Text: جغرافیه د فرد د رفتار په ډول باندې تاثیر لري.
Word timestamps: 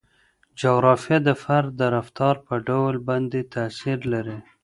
جغرافیه 0.59 1.19
د 1.27 1.29
فرد 1.43 1.69
د 1.79 1.81
رفتار 1.95 2.35
په 2.47 2.53
ډول 2.67 2.95
باندې 3.07 3.39
تاثیر 3.55 3.99
لري. 4.13 4.39